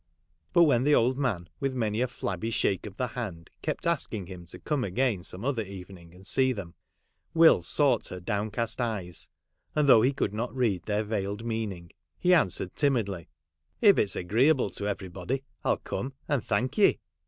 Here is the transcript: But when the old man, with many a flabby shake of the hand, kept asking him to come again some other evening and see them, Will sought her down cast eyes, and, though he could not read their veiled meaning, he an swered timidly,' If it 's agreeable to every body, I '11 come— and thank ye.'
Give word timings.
But 0.51 0.63
when 0.63 0.83
the 0.83 0.95
old 0.95 1.19
man, 1.19 1.47
with 1.59 1.75
many 1.75 2.01
a 2.01 2.07
flabby 2.07 2.49
shake 2.49 2.87
of 2.87 2.97
the 2.97 3.09
hand, 3.09 3.51
kept 3.61 3.85
asking 3.85 4.25
him 4.25 4.47
to 4.47 4.57
come 4.57 4.83
again 4.83 5.21
some 5.21 5.45
other 5.45 5.61
evening 5.61 6.15
and 6.15 6.25
see 6.25 6.53
them, 6.53 6.73
Will 7.35 7.61
sought 7.61 8.07
her 8.07 8.19
down 8.19 8.49
cast 8.49 8.81
eyes, 8.81 9.29
and, 9.75 9.87
though 9.87 10.01
he 10.01 10.11
could 10.11 10.33
not 10.33 10.55
read 10.55 10.81
their 10.87 11.03
veiled 11.03 11.45
meaning, 11.45 11.91
he 12.17 12.33
an 12.33 12.47
swered 12.47 12.73
timidly,' 12.73 13.29
If 13.81 13.99
it 13.99 14.09
's 14.09 14.15
agreeable 14.15 14.71
to 14.71 14.87
every 14.87 15.07
body, 15.09 15.43
I 15.63 15.69
'11 15.69 15.81
come— 15.83 16.13
and 16.27 16.43
thank 16.43 16.79
ye.' 16.79 16.97